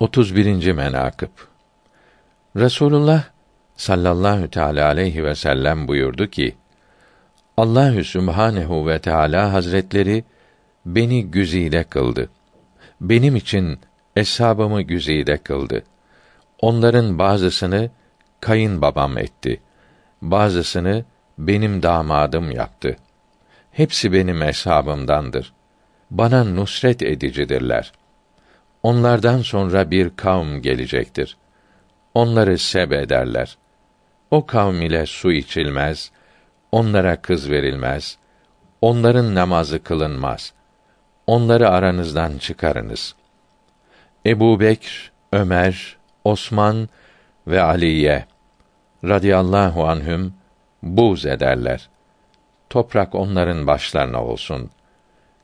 31. 0.00 0.72
menakıb 0.72 1.28
Resulullah 2.56 3.24
sallallahu 3.76 4.50
teala 4.50 4.86
aleyhi 4.86 5.24
ve 5.24 5.34
sellem 5.34 5.88
buyurdu 5.88 6.26
ki: 6.26 6.56
Allahü 7.56 8.04
Sübhanehu 8.04 8.86
ve 8.86 8.98
Teala 8.98 9.52
Hazretleri 9.52 10.24
beni 10.86 11.30
güzide 11.30 11.84
kıldı. 11.84 12.30
Benim 13.00 13.36
için 13.36 13.78
eshabımı 14.16 14.82
güzide 14.82 15.36
kıldı. 15.36 15.82
Onların 16.60 17.18
bazısını 17.18 17.90
kayınbabam 18.40 19.18
etti. 19.18 19.60
Bazısını 20.22 21.04
benim 21.38 21.82
damadım 21.82 22.50
yaptı. 22.50 22.96
Hepsi 23.72 24.12
benim 24.12 24.42
eshabımdandır. 24.42 25.52
Bana 26.10 26.44
nusret 26.44 27.02
edicidirler.'' 27.02 28.05
Onlardan 28.86 29.42
sonra 29.42 29.90
bir 29.90 30.10
kavm 30.16 30.62
gelecektir. 30.62 31.36
Onları 32.14 32.58
seb 32.58 32.90
ederler. 32.90 33.58
O 34.30 34.46
kavm 34.46 34.82
ile 34.82 35.06
su 35.06 35.32
içilmez, 35.32 36.10
onlara 36.72 37.22
kız 37.22 37.50
verilmez, 37.50 38.18
onların 38.80 39.34
namazı 39.34 39.82
kılınmaz. 39.82 40.52
Onları 41.26 41.68
aranızdan 41.68 42.38
çıkarınız. 42.38 43.14
Ebu 44.26 44.60
Bekr, 44.60 45.12
Ömer, 45.32 45.96
Osman 46.24 46.88
ve 47.46 47.62
Aliye 47.62 48.24
radıyallahu 49.04 49.86
anhüm 49.86 50.34
buz 50.82 51.26
ederler. 51.26 51.88
Toprak 52.70 53.14
onların 53.14 53.66
başlarına 53.66 54.24
olsun. 54.24 54.70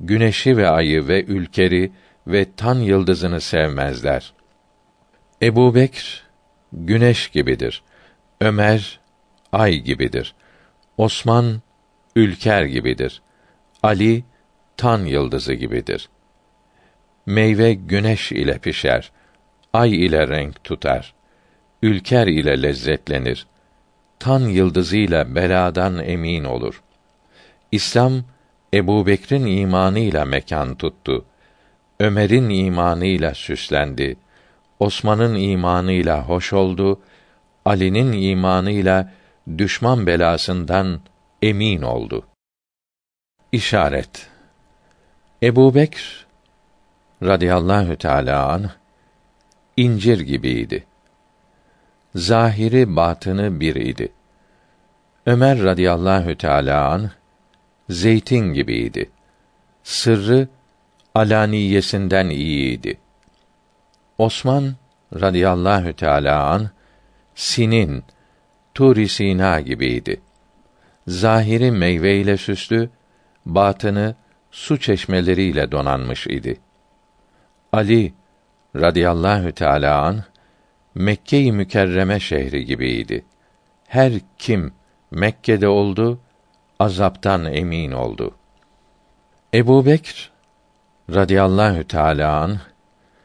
Güneşi 0.00 0.56
ve 0.56 0.68
ayı 0.68 1.08
ve 1.08 1.24
ülkeri 1.24 1.92
ve 2.28 2.52
tan 2.56 2.78
yıldızını 2.78 3.40
sevmezler. 3.40 4.32
Ebu 5.42 5.74
Bekr, 5.74 6.26
güneş 6.72 7.28
gibidir. 7.28 7.82
Ömer, 8.40 9.00
ay 9.52 9.74
gibidir. 9.74 10.34
Osman, 10.96 11.62
ülker 12.16 12.64
gibidir. 12.64 13.22
Ali, 13.82 14.24
tan 14.76 15.04
yıldızı 15.04 15.54
gibidir. 15.54 16.08
Meyve 17.26 17.74
güneş 17.74 18.32
ile 18.32 18.58
pişer. 18.58 19.12
Ay 19.72 20.06
ile 20.06 20.28
renk 20.28 20.64
tutar. 20.64 21.14
Ülker 21.82 22.26
ile 22.26 22.62
lezzetlenir. 22.62 23.46
Tan 24.18 24.40
yıldızıyla 24.40 25.34
beladan 25.34 25.98
emin 26.04 26.44
olur. 26.44 26.82
İslam 27.72 28.24
Ebu 28.74 29.06
Bekr'in 29.06 29.46
imanıyla 29.46 30.24
mekan 30.24 30.74
tuttu. 30.74 31.24
Ömer'in 32.00 32.48
imanıyla 32.48 33.34
süslendi. 33.34 34.16
Osman'ın 34.78 35.34
imanıyla 35.34 36.28
hoş 36.28 36.52
oldu. 36.52 37.00
Ali'nin 37.64 38.12
imanıyla 38.12 39.12
düşman 39.58 40.06
belasından 40.06 41.00
emin 41.42 41.82
oldu. 41.82 42.26
İşaret 43.52 44.28
Ebu 45.42 45.74
Bekr 45.74 46.26
radıyallahu 47.22 47.96
teâlâ 47.96 48.48
anh, 48.48 48.68
incir 49.76 50.20
gibiydi. 50.20 50.84
Zahiri 52.14 52.96
batını 52.96 53.60
bir 53.60 53.74
idi. 53.76 54.12
Ömer 55.26 55.62
radıyallahu 55.62 56.38
teâlâ 56.38 56.90
anh, 56.90 57.08
zeytin 57.90 58.54
gibiydi. 58.54 59.10
Sırrı 59.82 60.48
alaniyesinden 61.18 62.28
iyiydi. 62.28 62.98
Osman 64.18 64.74
radıyallahu 65.14 65.92
teala 65.92 66.44
an 66.44 66.70
sinin 67.34 68.04
Turi 68.74 69.08
Sina 69.08 69.60
gibiydi. 69.60 70.20
Zahiri 71.06 71.70
meyve 71.70 72.16
ile 72.16 72.36
süslü, 72.36 72.90
batını 73.46 74.14
su 74.50 74.80
çeşmeleriyle 74.80 75.72
donanmış 75.72 76.26
idi. 76.26 76.60
Ali 77.72 78.14
radıyallahu 78.76 79.52
teala 79.52 80.02
an 80.02 80.24
Mekke-i 80.94 81.52
Mükerreme 81.52 82.20
şehri 82.20 82.64
gibiydi. 82.64 83.24
Her 83.86 84.12
kim 84.38 84.72
Mekke'de 85.10 85.68
oldu, 85.68 86.20
azaptan 86.78 87.44
emin 87.44 87.92
oldu. 87.92 88.34
Ebu 89.54 89.86
Bekr 89.86 90.37
radıyallahu 91.10 91.84
teala 91.88 92.40
an 92.40 92.58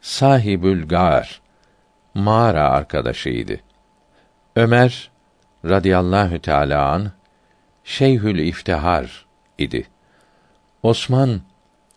sahibül 0.00 0.88
gar 0.88 1.40
mağara 2.14 2.70
arkadaşıydı. 2.70 3.60
Ömer 4.56 5.10
radıyallahu 5.64 6.38
teala 6.38 6.88
an 6.92 7.10
şeyhül 7.84 8.38
iftihar 8.38 9.26
idi. 9.58 9.86
Osman 10.82 11.40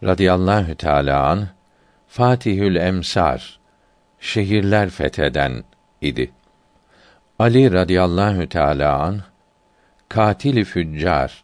radıyallahu 0.04 0.76
teala 0.76 1.28
an 1.28 1.48
Fatihül 2.08 2.76
emsar 2.76 3.60
şehirler 4.20 4.90
fetheden 4.90 5.64
idi. 6.02 6.32
Ali 7.40 7.72
radıyallahu 7.72 8.50
teala 8.50 9.00
an 9.00 9.22
katil 10.10 10.66
füccar 10.66 11.44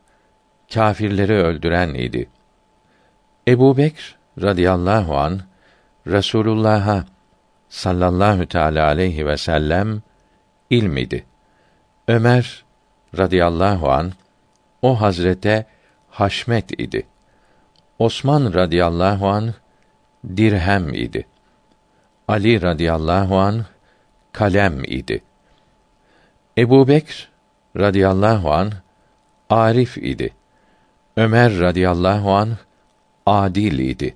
kâfirleri 0.74 1.34
öldüren 1.34 1.94
idi. 1.94 2.30
Ebu 3.48 3.78
Bekr 3.78 4.23
radıyallahu 4.42 5.18
an 5.18 5.42
Resulullah'a 6.08 7.06
sallallahu 7.70 8.46
teala 8.46 8.88
aleyhi 8.88 9.26
ve 9.26 9.38
sellem 9.38 10.02
ilmidi. 10.70 11.26
Ömer 12.08 12.64
radıyallahu 13.18 13.92
an 13.92 14.12
o 14.82 15.02
hazrete 15.02 15.66
haşmet 16.10 16.80
idi. 16.80 17.06
Osman 18.00 18.54
radıyallahu 18.54 19.30
an 19.30 19.54
dirhem 20.38 20.94
idi. 20.94 21.28
Ali 22.28 22.62
radıyallahu 22.62 23.38
an 23.38 23.66
kalem 24.32 24.84
idi. 24.84 25.24
Ebu 26.58 26.88
Bekr 26.88 27.30
radıyallahu 27.78 28.54
an 28.54 28.72
arif 29.50 29.98
idi. 29.98 30.34
Ömer 31.18 31.60
radıyallahu 31.60 32.32
an 32.32 32.58
adil 33.26 33.80
idi. 33.80 34.16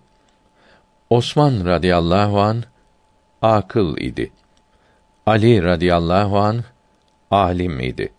Osman 1.09 1.65
radıyallahu 1.65 2.41
an 2.41 2.63
akıl 3.41 3.97
idi. 3.97 4.31
Ali 5.25 5.63
radıyallahu 5.63 6.39
an 6.39 6.63
alim 7.31 7.79
idi. 7.79 8.13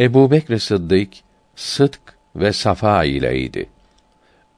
Ebu 0.00 0.30
Bekr 0.30 0.56
Sıddık 0.56 1.12
sıdk 1.56 2.00
ve 2.36 2.52
safa 2.52 3.04
ileydi. 3.04 3.68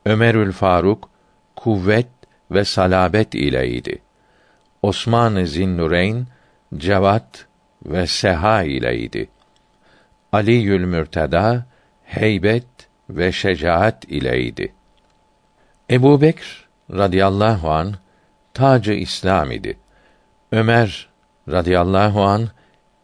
Ömerül 0.06 0.52
Faruk 0.52 1.10
kuvvet 1.56 2.08
ve 2.50 2.64
salabet 2.64 3.34
ileydi. 3.34 3.98
Osman 4.82 5.44
Zinnureyn 5.44 6.26
cevat 6.76 7.46
ve 7.86 8.06
seha 8.06 8.62
ileydi. 8.62 9.28
Ali 10.32 10.52
Yülmürteda 10.52 11.66
heybet 12.04 12.66
ve 13.10 13.32
şecaat 13.32 14.04
ileydi. 14.04 14.74
Ebu 15.90 16.20
Bekr 16.20 16.63
radıyallahu 16.90 17.70
an 17.70 17.94
tacı 18.54 18.92
İslam 18.92 19.50
idi. 19.50 19.78
Ömer 20.52 21.08
radıyallahu 21.48 22.22
an 22.22 22.48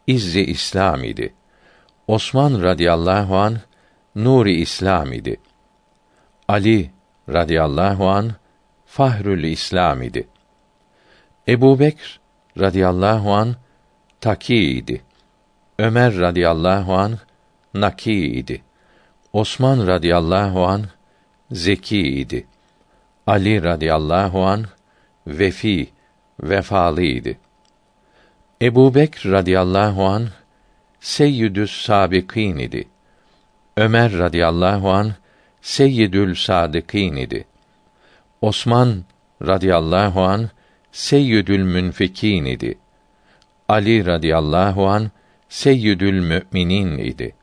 izzi 0.07 0.45
İslam 0.45 1.03
idi. 1.03 1.33
Osman 2.07 2.61
radıyallahu 2.61 3.37
an 3.37 3.57
nuri 4.15 4.61
İslam 4.61 5.13
idi. 5.13 5.39
Ali 6.47 6.91
radıyallahu 7.29 8.09
an 8.09 8.31
fahrül 8.85 9.43
İslam 9.43 10.01
idi. 10.01 10.27
Ebu 11.47 11.79
Bekr 11.79 12.19
radıyallahu 12.59 13.33
an 13.33 13.55
taki 14.21 14.55
idi. 14.55 15.01
Ömer 15.79 16.17
radıyallahu 16.17 16.95
an 16.95 17.17
naki 17.73 18.13
idi. 18.13 18.61
Osman 19.33 19.87
radıyallahu 19.87 20.65
an 20.65 20.85
zeki 21.51 21.99
idi. 21.99 22.47
Ali 23.31 23.63
radıyallahu 23.63 24.45
an 24.45 24.65
vefi 25.27 25.89
vefalıydı. 26.43 27.37
Ebu 28.61 28.95
Bekr 28.95 29.31
radıyallahu 29.31 30.05
an 30.05 30.27
seyyidü's 30.99 31.71
sabikin 31.71 32.57
idi. 32.57 32.87
Ömer 33.77 34.17
radıyallahu 34.17 34.91
an 34.91 35.11
seyyidül 35.61 36.35
sadıkîn 36.35 37.15
idi. 37.15 37.45
Osman 38.41 39.03
radıyallahu 39.41 40.21
an 40.21 40.49
seyyidül 40.91 41.63
münfikîn 41.63 42.45
idi. 42.45 42.77
Ali 43.69 44.05
radıyallahu 44.05 44.87
an 44.87 45.11
seyyidül 45.49 46.19
müminin 46.19 46.97
idi. 46.97 47.35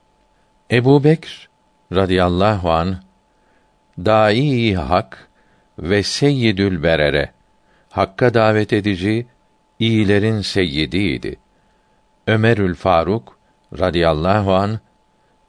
Ebu 0.71 1.05
Bekr 1.05 1.49
radıyallahu 1.93 2.73
an 2.73 2.97
dâi 3.99 4.77
hak 4.77 5.29
ve 5.79 6.03
seyyidül 6.03 6.83
berere 6.83 7.33
Hakka 7.91 8.35
davet 8.35 8.73
edici, 8.73 9.27
iyilerin 9.79 10.41
seyyidiydi. 10.41 11.37
Ömerül 12.27 12.75
Faruk 12.75 13.39
radıyallahu 13.79 14.55
an 14.55 14.81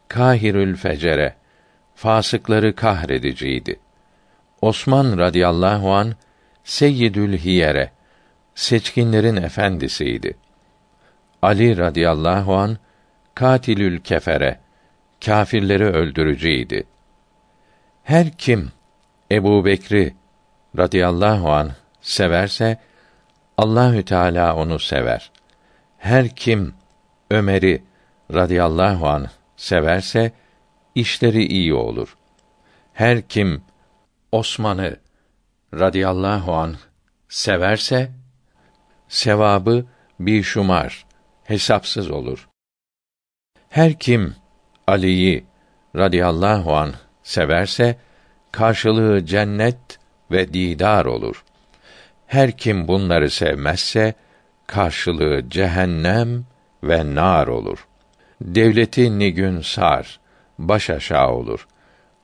Kahirül 0.07 0.75
Fecere 0.75 1.35
fasıkları 1.95 2.75
kahrediciydi. 2.75 3.79
Osman 4.61 5.17
radıyallahu 5.17 5.93
an 5.93 6.13
Seyyidül 6.63 7.37
Hiyere 7.37 7.91
seçkinlerin 8.55 9.35
efendisiydi. 9.35 10.37
Ali 11.41 11.77
radıyallahu 11.77 12.55
an 12.55 12.77
Katilül 13.35 13.99
Kefere 13.99 14.59
kâfirleri 15.25 15.85
öldürücüydi. 15.85 16.83
Her 18.03 18.31
kim 18.31 18.71
Ebu 19.31 19.65
Bekri 19.65 20.15
radıyallahu 20.77 21.51
an 21.51 21.71
severse 22.01 22.77
Allahü 23.57 24.05
Teala 24.05 24.55
onu 24.55 24.79
sever. 24.79 25.31
Her 25.97 26.29
kim 26.29 26.73
Ömer'i 27.31 27.83
radıyallahu 28.33 29.07
an 29.07 29.27
severse 29.57 30.31
işleri 30.95 31.45
iyi 31.45 31.73
olur. 31.73 32.17
Her 32.93 33.21
kim 33.21 33.61
Osman'ı 34.31 34.97
radıyallahu 35.73 36.55
an 36.55 36.75
severse 37.29 38.11
sevabı 39.07 39.85
bir 40.19 40.43
şumar 40.43 41.05
hesapsız 41.43 42.11
olur. 42.11 42.49
Her 43.69 43.99
kim 43.99 44.35
Ali'yi 44.87 45.45
radıyallahu 45.95 46.75
an 46.75 46.93
severse 47.23 47.97
karşılığı 48.51 49.25
cennet 49.25 49.99
ve 50.31 50.53
didar 50.53 51.05
olur. 51.05 51.43
Her 52.27 52.51
kim 52.51 52.87
bunları 52.87 53.29
sevmezse 53.29 54.13
karşılığı 54.67 55.49
cehennem 55.49 56.45
ve 56.83 57.15
nar 57.15 57.47
olur. 57.47 57.87
Devleti 58.41 59.19
nigün 59.19 59.61
sar, 59.61 60.19
baş 60.59 60.89
aşağı 60.89 61.31
olur. 61.31 61.67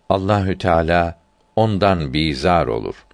Allahü 0.10 0.57
Teala 0.57 1.19
ondan 1.56 2.13
bizar 2.13 2.68
olur. 2.68 3.06